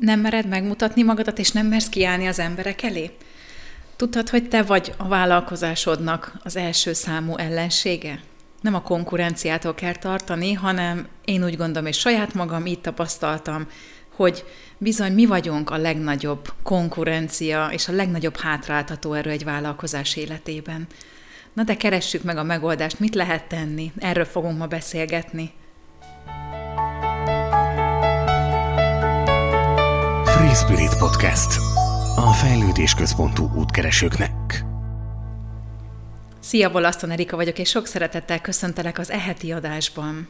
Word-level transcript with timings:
Nem 0.00 0.20
mered 0.20 0.48
megmutatni 0.48 1.02
magadat, 1.02 1.38
és 1.38 1.50
nem 1.50 1.66
mersz 1.66 1.88
kiállni 1.88 2.26
az 2.26 2.38
emberek 2.38 2.82
elé? 2.82 3.10
Tudtad, 3.96 4.28
hogy 4.28 4.48
te 4.48 4.62
vagy 4.62 4.92
a 4.96 5.08
vállalkozásodnak 5.08 6.32
az 6.42 6.56
első 6.56 6.92
számú 6.92 7.36
ellensége? 7.36 8.20
Nem 8.60 8.74
a 8.74 8.82
konkurenciától 8.82 9.74
kell 9.74 9.94
tartani, 9.94 10.52
hanem 10.52 11.08
én 11.24 11.44
úgy 11.44 11.56
gondolom, 11.56 11.88
és 11.88 11.98
saját 11.98 12.34
magam 12.34 12.66
így 12.66 12.80
tapasztaltam, 12.80 13.66
hogy 14.16 14.44
bizony 14.78 15.12
mi 15.12 15.26
vagyunk 15.26 15.70
a 15.70 15.76
legnagyobb 15.76 16.52
konkurencia 16.62 17.68
és 17.72 17.88
a 17.88 17.92
legnagyobb 17.92 18.36
hátráltató 18.36 19.12
erő 19.12 19.30
egy 19.30 19.44
vállalkozás 19.44 20.16
életében. 20.16 20.86
Na 21.52 21.62
de 21.62 21.76
keressük 21.76 22.22
meg 22.22 22.36
a 22.36 22.42
megoldást, 22.42 23.00
mit 23.00 23.14
lehet 23.14 23.48
tenni, 23.48 23.92
erről 23.98 24.24
fogunk 24.24 24.58
ma 24.58 24.66
beszélgetni. 24.66 25.52
Free 30.50 30.62
Spirit 30.62 30.98
Podcast. 30.98 31.56
A 32.16 32.32
fejlődés 32.32 32.94
központú 32.94 33.50
útkeresőknek. 33.54 34.64
Szia, 36.40 36.70
Bolaszton 36.70 37.10
Erika 37.10 37.36
vagyok, 37.36 37.58
és 37.58 37.68
sok 37.68 37.86
szeretettel 37.86 38.40
köszöntelek 38.40 38.98
az 38.98 39.10
eheti 39.10 39.52
adásban. 39.52 40.28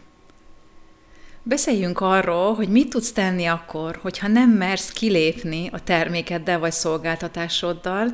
Beszéljünk 1.43 2.01
arról, 2.01 2.55
hogy 2.55 2.69
mit 2.69 2.89
tudsz 2.89 3.13
tenni 3.13 3.47
akkor, 3.47 3.99
hogyha 4.03 4.29
nem 4.29 4.51
mersz 4.51 4.91
kilépni 4.91 5.69
a 5.73 5.85
termékeddel 5.85 6.59
vagy 6.59 6.73
szolgáltatásoddal, 6.73 8.09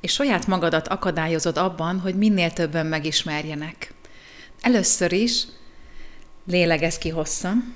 és 0.00 0.12
saját 0.12 0.46
magadat 0.46 0.88
akadályozod 0.88 1.56
abban, 1.56 2.00
hogy 2.00 2.16
minél 2.16 2.50
többen 2.50 2.86
megismerjenek. 2.86 3.92
Először 4.60 5.12
is 5.12 5.44
lélegez 6.46 6.98
ki 6.98 7.08
hosszan, 7.08 7.74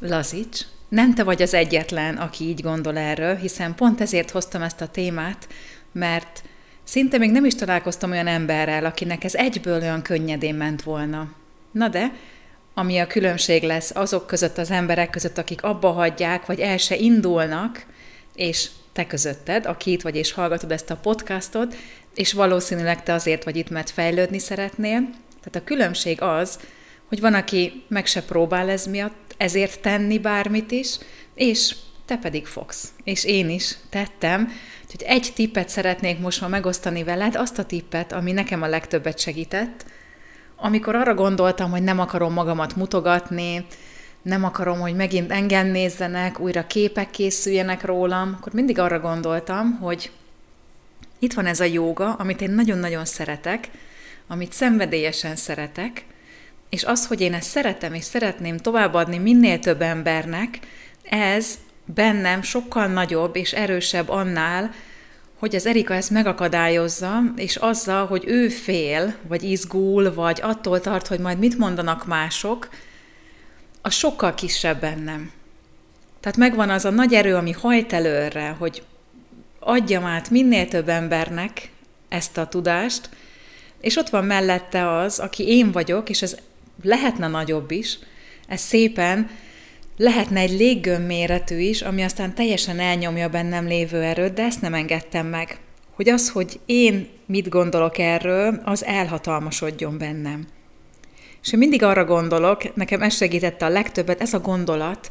lazíts, 0.00 0.66
nem 0.92 1.14
te 1.14 1.22
vagy 1.22 1.42
az 1.42 1.54
egyetlen, 1.54 2.16
aki 2.16 2.44
így 2.44 2.62
gondol 2.62 2.96
erről, 2.96 3.34
hiszen 3.34 3.74
pont 3.74 4.00
ezért 4.00 4.30
hoztam 4.30 4.62
ezt 4.62 4.80
a 4.80 4.88
témát, 4.88 5.48
mert 5.92 6.42
szinte 6.84 7.18
még 7.18 7.30
nem 7.30 7.44
is 7.44 7.54
találkoztam 7.54 8.10
olyan 8.10 8.26
emberrel, 8.26 8.84
akinek 8.84 9.24
ez 9.24 9.34
egyből 9.34 9.80
olyan 9.80 10.02
könnyedén 10.02 10.54
ment 10.54 10.82
volna. 10.82 11.32
Na 11.70 11.88
de, 11.88 12.12
ami 12.74 12.98
a 12.98 13.06
különbség 13.06 13.62
lesz 13.62 13.90
azok 13.94 14.26
között 14.26 14.58
az 14.58 14.70
emberek 14.70 15.10
között, 15.10 15.38
akik 15.38 15.62
abba 15.62 15.90
hagyják, 15.90 16.46
vagy 16.46 16.60
el 16.60 16.76
se 16.76 16.96
indulnak, 16.96 17.86
és 18.34 18.68
te 18.92 19.06
közötted, 19.06 19.66
aki 19.66 19.90
itt 19.92 20.02
vagy 20.02 20.16
és 20.16 20.32
hallgatod 20.32 20.72
ezt 20.72 20.90
a 20.90 20.96
podcastot, 20.96 21.76
és 22.14 22.32
valószínűleg 22.32 23.02
te 23.02 23.12
azért 23.12 23.44
vagy 23.44 23.56
itt, 23.56 23.70
mert 23.70 23.90
fejlődni 23.90 24.38
szeretnél. 24.38 25.00
Tehát 25.40 25.54
a 25.54 25.64
különbség 25.64 26.22
az, 26.22 26.58
hogy 27.08 27.20
van, 27.20 27.34
aki 27.34 27.84
meg 27.88 28.06
se 28.06 28.22
próbál 28.22 28.68
ez 28.68 28.86
miatt, 28.86 29.21
ezért 29.36 29.80
tenni 29.80 30.18
bármit 30.18 30.70
is, 30.70 30.98
és 31.34 31.74
te 32.04 32.16
pedig 32.16 32.46
fogsz. 32.46 32.88
És 33.04 33.24
én 33.24 33.50
is 33.50 33.76
tettem. 33.90 34.52
Úgyhogy 34.82 35.02
egy 35.06 35.32
tippet 35.34 35.68
szeretnék 35.68 36.18
most 36.18 36.40
ma 36.40 36.48
megosztani 36.48 37.04
veled, 37.04 37.36
azt 37.36 37.58
a 37.58 37.64
tippet, 37.64 38.12
ami 38.12 38.32
nekem 38.32 38.62
a 38.62 38.66
legtöbbet 38.66 39.18
segített, 39.18 39.84
amikor 40.56 40.94
arra 40.94 41.14
gondoltam, 41.14 41.70
hogy 41.70 41.82
nem 41.82 41.98
akarom 41.98 42.32
magamat 42.32 42.76
mutogatni, 42.76 43.66
nem 44.22 44.44
akarom, 44.44 44.80
hogy 44.80 44.94
megint 44.94 45.32
engem 45.32 45.66
nézzenek, 45.66 46.40
újra 46.40 46.66
képek 46.66 47.10
készüljenek 47.10 47.84
rólam, 47.84 48.36
akkor 48.38 48.52
mindig 48.52 48.78
arra 48.78 49.00
gondoltam, 49.00 49.78
hogy 49.78 50.10
itt 51.18 51.32
van 51.32 51.46
ez 51.46 51.60
a 51.60 51.64
jóga, 51.64 52.12
amit 52.12 52.40
én 52.40 52.50
nagyon-nagyon 52.50 53.04
szeretek, 53.04 53.70
amit 54.26 54.52
szenvedélyesen 54.52 55.36
szeretek, 55.36 56.04
és 56.72 56.84
az, 56.84 57.06
hogy 57.06 57.20
én 57.20 57.34
ezt 57.34 57.48
szeretem 57.48 57.94
és 57.94 58.04
szeretném 58.04 58.56
továbbadni 58.56 59.18
minél 59.18 59.58
több 59.58 59.82
embernek, 59.82 60.58
ez 61.02 61.58
bennem 61.84 62.42
sokkal 62.42 62.86
nagyobb 62.86 63.36
és 63.36 63.52
erősebb 63.52 64.08
annál, 64.08 64.70
hogy 65.38 65.54
az 65.54 65.66
Erika 65.66 65.94
ezt 65.94 66.10
megakadályozza, 66.10 67.20
és 67.36 67.56
azzal, 67.56 68.06
hogy 68.06 68.24
ő 68.26 68.48
fél, 68.48 69.14
vagy 69.28 69.42
izgul, 69.42 70.14
vagy 70.14 70.40
attól 70.42 70.80
tart, 70.80 71.06
hogy 71.06 71.18
majd 71.18 71.38
mit 71.38 71.58
mondanak 71.58 72.06
mások, 72.06 72.68
a 73.82 73.90
sokkal 73.90 74.34
kisebb 74.34 74.80
bennem. 74.80 75.30
Tehát 76.20 76.38
megvan 76.38 76.70
az 76.70 76.84
a 76.84 76.90
nagy 76.90 77.14
erő, 77.14 77.34
ami 77.34 77.52
hajt 77.52 77.92
előre, 77.92 78.56
hogy 78.58 78.82
adjam 79.58 80.04
át 80.04 80.30
minél 80.30 80.68
több 80.68 80.88
embernek 80.88 81.70
ezt 82.08 82.38
a 82.38 82.48
tudást, 82.48 83.08
és 83.80 83.96
ott 83.96 84.08
van 84.08 84.24
mellette 84.24 84.96
az, 84.96 85.18
aki 85.18 85.48
én 85.48 85.72
vagyok, 85.72 86.08
és 86.08 86.22
ez 86.22 86.36
lehetne 86.82 87.28
nagyobb 87.28 87.70
is, 87.70 87.98
ez 88.48 88.60
szépen 88.60 89.30
lehetne 89.96 90.40
egy 90.40 90.50
léggömb 90.50 91.06
méretű 91.06 91.58
is, 91.58 91.82
ami 91.82 92.02
aztán 92.02 92.34
teljesen 92.34 92.80
elnyomja 92.80 93.28
bennem 93.28 93.66
lévő 93.66 94.02
erőt, 94.02 94.32
de 94.32 94.42
ezt 94.42 94.60
nem 94.60 94.74
engedtem 94.74 95.26
meg. 95.26 95.58
Hogy 95.94 96.08
az, 96.08 96.30
hogy 96.30 96.60
én 96.66 97.08
mit 97.26 97.48
gondolok 97.48 97.98
erről, 97.98 98.60
az 98.64 98.84
elhatalmasodjon 98.84 99.98
bennem. 99.98 100.46
És 101.42 101.52
én 101.52 101.58
mindig 101.58 101.82
arra 101.82 102.04
gondolok, 102.04 102.74
nekem 102.74 103.02
ez 103.02 103.14
segítette 103.14 103.64
a 103.64 103.68
legtöbbet, 103.68 104.20
ez 104.20 104.34
a 104.34 104.40
gondolat, 104.40 105.10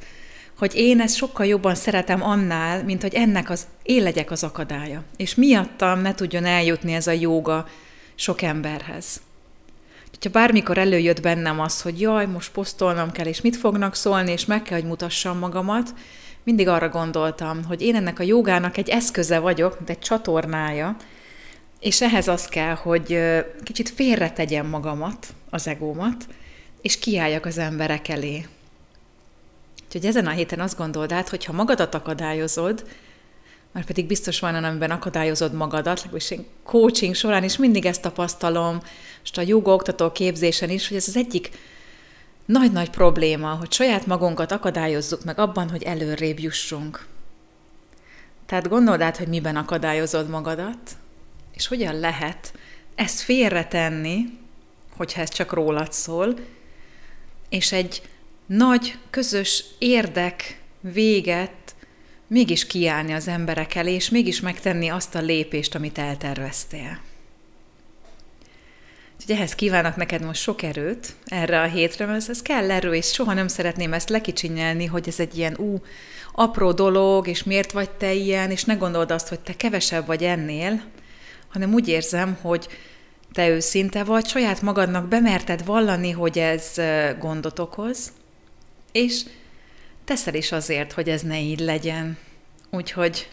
hogy 0.57 0.75
én 0.75 1.01
ezt 1.01 1.15
sokkal 1.15 1.45
jobban 1.45 1.75
szeretem 1.75 2.23
annál, 2.23 2.83
mint 2.83 3.01
hogy 3.01 3.13
ennek 3.13 3.49
az 3.49 3.67
én 3.83 4.03
legyek 4.03 4.31
az 4.31 4.43
akadálya. 4.43 5.03
És 5.17 5.35
miattam 5.35 6.01
ne 6.01 6.15
tudjon 6.15 6.45
eljutni 6.45 6.93
ez 6.93 7.07
a 7.07 7.11
jóga 7.11 7.67
sok 8.15 8.41
emberhez 8.41 9.21
hogyha 10.11 10.29
bármikor 10.29 10.77
előjött 10.77 11.21
bennem 11.21 11.59
az, 11.59 11.81
hogy 11.81 12.01
jaj, 12.01 12.25
most 12.25 12.51
posztolnom 12.51 13.11
kell, 13.11 13.25
és 13.25 13.41
mit 13.41 13.55
fognak 13.55 13.95
szólni, 13.95 14.31
és 14.31 14.45
meg 14.45 14.61
kell, 14.61 14.79
hogy 14.79 14.87
mutassam 14.87 15.37
magamat, 15.37 15.93
mindig 16.43 16.67
arra 16.67 16.89
gondoltam, 16.89 17.63
hogy 17.63 17.81
én 17.81 17.95
ennek 17.95 18.19
a 18.19 18.23
jogának 18.23 18.77
egy 18.77 18.89
eszköze 18.89 19.39
vagyok, 19.39 19.77
mint 19.77 19.89
egy 19.89 19.99
csatornája, 19.99 20.95
és 21.79 22.01
ehhez 22.01 22.27
az 22.27 22.45
kell, 22.45 22.75
hogy 22.75 23.19
kicsit 23.63 23.89
félretegyem 23.89 24.65
magamat, 24.65 25.27
az 25.49 25.67
egómat, 25.67 26.27
és 26.81 26.99
kiálljak 26.99 27.45
az 27.45 27.57
emberek 27.57 28.07
elé. 28.07 28.45
Úgyhogy 29.85 30.05
ezen 30.05 30.27
a 30.27 30.29
héten 30.29 30.59
azt 30.59 30.77
gondold 30.77 31.11
át, 31.11 31.29
hogy 31.29 31.45
ha 31.45 31.53
magadat 31.53 31.95
akadályozod, 31.95 32.83
már 33.71 33.85
pedig 33.85 34.05
biztos 34.05 34.39
van, 34.39 34.63
amiben 34.63 34.91
akadályozod 34.91 35.53
magadat, 35.53 36.07
és 36.13 36.31
én 36.31 36.45
coaching 36.63 37.15
során 37.15 37.43
is 37.43 37.57
mindig 37.57 37.85
ezt 37.85 38.01
tapasztalom, 38.01 38.79
és 39.23 39.31
a 39.37 39.41
joga 39.41 39.73
oktató 39.73 40.11
képzésen 40.11 40.69
is, 40.69 40.87
hogy 40.87 40.97
ez 40.97 41.07
az 41.07 41.15
egyik 41.15 41.49
nagy-nagy 42.45 42.89
probléma, 42.89 43.49
hogy 43.49 43.71
saját 43.71 44.05
magunkat 44.05 44.51
akadályozzuk 44.51 45.23
meg 45.23 45.39
abban, 45.39 45.69
hogy 45.69 45.83
előrébb 45.83 46.39
jussunk. 46.39 47.05
Tehát 48.45 48.67
gondold 48.67 49.01
át, 49.01 49.17
hogy 49.17 49.27
miben 49.27 49.55
akadályozod 49.55 50.29
magadat, 50.29 50.91
és 51.53 51.67
hogyan 51.67 51.99
lehet 51.99 52.53
ezt 52.95 53.19
félretenni, 53.19 54.39
hogyha 54.97 55.21
ez 55.21 55.29
csak 55.29 55.53
rólad 55.53 55.93
szól, 55.93 56.33
és 57.49 57.71
egy 57.71 58.01
nagy 58.45 58.97
közös 59.09 59.63
érdek 59.77 60.61
véget 60.79 61.51
mégis 62.31 62.67
kiállni 62.67 63.13
az 63.13 63.27
emberek 63.27 63.75
elé, 63.75 63.93
és 63.93 64.09
mégis 64.09 64.39
megtenni 64.39 64.87
azt 64.87 65.15
a 65.15 65.19
lépést, 65.19 65.75
amit 65.75 65.97
elterveztél. 65.97 66.99
Úgyhogy 69.15 69.35
ehhez 69.35 69.55
kívánok 69.55 69.95
neked 69.95 70.23
most 70.23 70.41
sok 70.41 70.61
erőt 70.61 71.15
erre 71.25 71.61
a 71.61 71.65
hétre, 71.65 72.05
mert 72.05 72.29
ez 72.29 72.41
kell 72.41 72.71
erő, 72.71 72.93
és 72.93 73.11
soha 73.11 73.33
nem 73.33 73.47
szeretném 73.47 73.93
ezt 73.93 74.09
lekicsinyelni, 74.09 74.85
hogy 74.85 75.07
ez 75.07 75.19
egy 75.19 75.37
ilyen 75.37 75.57
ú, 75.57 75.81
apró 76.33 76.71
dolog, 76.71 77.27
és 77.27 77.43
miért 77.43 77.71
vagy 77.71 77.89
te 77.89 78.13
ilyen, 78.13 78.51
és 78.51 78.63
ne 78.63 78.73
gondold 78.73 79.11
azt, 79.11 79.27
hogy 79.27 79.39
te 79.39 79.55
kevesebb 79.55 80.05
vagy 80.05 80.23
ennél, 80.23 80.83
hanem 81.47 81.73
úgy 81.73 81.87
érzem, 81.87 82.37
hogy 82.41 82.67
te 83.31 83.49
őszinte 83.49 84.03
vagy, 84.03 84.27
saját 84.27 84.61
magadnak 84.61 85.07
bemerted 85.07 85.65
vallani, 85.65 86.11
hogy 86.11 86.39
ez 86.39 86.73
gondot 87.19 87.59
okoz, 87.59 88.11
és 88.91 89.23
teszel 90.03 90.33
is 90.33 90.51
azért, 90.51 90.91
hogy 90.91 91.09
ez 91.09 91.21
ne 91.21 91.39
így 91.39 91.59
legyen. 91.59 92.17
Úgyhogy 92.69 93.29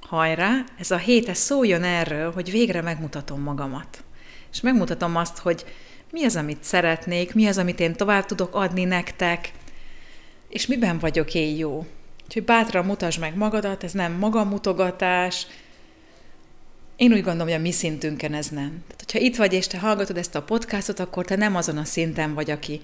hajrá, 0.00 0.64
ez 0.78 0.90
a 0.90 0.96
hét 0.96 1.28
ez 1.28 1.38
szóljon 1.38 1.82
erről, 1.82 2.32
hogy 2.32 2.50
végre 2.50 2.82
megmutatom 2.82 3.40
magamat. 3.40 4.04
És 4.52 4.60
megmutatom 4.60 5.16
azt, 5.16 5.38
hogy 5.38 5.64
mi 6.10 6.24
az, 6.24 6.36
amit 6.36 6.64
szeretnék, 6.64 7.34
mi 7.34 7.46
az, 7.46 7.58
amit 7.58 7.80
én 7.80 7.94
tovább 7.94 8.26
tudok 8.26 8.54
adni 8.54 8.84
nektek, 8.84 9.52
és 10.48 10.66
miben 10.66 10.98
vagyok 10.98 11.34
én 11.34 11.56
jó. 11.56 11.86
Úgyhogy 12.24 12.44
bátran 12.44 12.84
mutasd 12.84 13.20
meg 13.20 13.36
magadat, 13.36 13.84
ez 13.84 13.92
nem 13.92 14.12
magamutogatás. 14.12 15.46
Én 16.96 17.12
úgy 17.12 17.22
gondolom, 17.22 17.46
hogy 17.46 17.56
a 17.56 17.62
mi 17.62 17.72
szintünkön 17.72 18.34
ez 18.34 18.48
nem. 18.48 18.68
Tehát, 18.68 19.02
hogyha 19.04 19.18
itt 19.18 19.36
vagy 19.36 19.52
és 19.52 19.66
te 19.66 19.78
hallgatod 19.78 20.16
ezt 20.16 20.34
a 20.34 20.42
podcastot, 20.42 21.00
akkor 21.00 21.24
te 21.24 21.36
nem 21.36 21.56
azon 21.56 21.76
a 21.76 21.84
szinten 21.84 22.34
vagy, 22.34 22.50
aki 22.50 22.80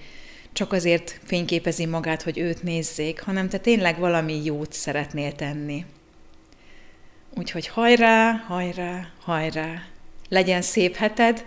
csak 0.57 0.73
azért 0.73 1.21
fényképezi 1.25 1.87
magát, 1.87 2.23
hogy 2.23 2.39
őt 2.39 2.63
nézzék, 2.63 3.21
hanem 3.21 3.49
te 3.49 3.59
tényleg 3.59 3.99
valami 3.99 4.45
jót 4.45 4.73
szeretnél 4.73 5.33
tenni. 5.33 5.85
Úgyhogy 7.35 7.67
hajrá, 7.67 8.33
hajrá, 8.33 9.09
hajrá! 9.21 9.83
Legyen 10.29 10.63
szép 10.63 10.97
heted! 10.97 11.45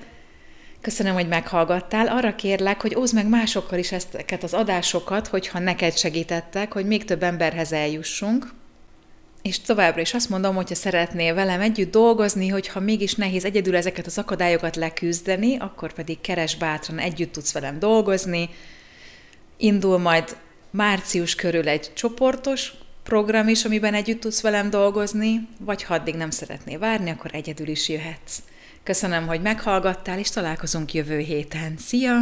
Köszönöm, 0.81 1.13
hogy 1.13 1.27
meghallgattál. 1.27 2.07
Arra 2.07 2.35
kérlek, 2.35 2.81
hogy 2.81 2.95
oszd 2.95 3.13
meg 3.13 3.27
másokkal 3.27 3.79
is 3.79 3.91
ezeket 3.91 4.43
az 4.43 4.53
adásokat, 4.53 5.27
hogyha 5.27 5.59
neked 5.59 5.97
segítettek, 5.97 6.73
hogy 6.73 6.85
még 6.85 7.05
több 7.05 7.23
emberhez 7.23 7.71
eljussunk. 7.71 8.53
és 9.41 9.59
továbbra 9.59 10.01
is 10.01 10.13
azt 10.13 10.29
mondom, 10.29 10.55
hogyha 10.55 10.75
szeretnél 10.75 11.33
velem 11.33 11.61
együtt 11.61 11.91
dolgozni, 11.91 12.47
hogyha 12.47 12.79
mégis 12.79 13.15
nehéz 13.15 13.45
egyedül 13.45 13.75
ezeket 13.75 14.05
az 14.05 14.17
akadályokat 14.17 14.75
leküzdeni, 14.75 15.57
akkor 15.57 15.93
pedig 15.93 16.21
keres 16.21 16.55
bátran, 16.55 16.99
együtt 16.99 17.31
tudsz 17.31 17.53
velem 17.53 17.79
dolgozni. 17.79 18.49
Indul 19.61 19.97
majd 19.97 20.37
március 20.69 21.35
körül 21.35 21.67
egy 21.67 21.93
csoportos 21.93 22.73
program 23.03 23.47
is, 23.47 23.65
amiben 23.65 23.93
együtt 23.93 24.19
tudsz 24.19 24.41
velem 24.41 24.69
dolgozni, 24.69 25.47
vagy 25.59 25.83
ha 25.83 25.93
addig 25.93 26.15
nem 26.15 26.29
szeretnél 26.29 26.79
várni, 26.79 27.09
akkor 27.09 27.31
egyedül 27.33 27.67
is 27.67 27.89
jöhetsz. 27.89 28.37
Köszönöm, 28.83 29.27
hogy 29.27 29.41
meghallgattál, 29.41 30.19
és 30.19 30.29
találkozunk 30.29 30.93
jövő 30.93 31.17
héten. 31.17 31.77
Szia! 31.77 32.17